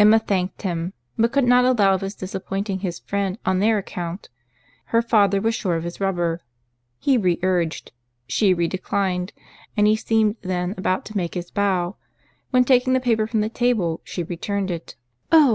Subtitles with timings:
[0.00, 4.28] Emma thanked him, but could not allow of his disappointing his friend on their account;
[4.86, 6.40] her father was sure of his rubber.
[6.98, 9.32] He re urged—she re declined;
[9.76, 11.94] and he seemed then about to make his bow,
[12.50, 14.96] when taking the paper from the table, she returned it—
[15.30, 15.48] "Oh!